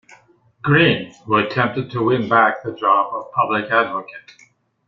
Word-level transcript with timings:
Green, 0.63 1.13
who 1.25 1.35
attempted 1.35 1.91
to 1.91 2.03
win 2.03 2.27
back 2.27 2.63
the 2.63 2.73
job 2.73 3.13
of 3.13 3.31
Public 3.33 3.69
Advocate. 3.69 4.31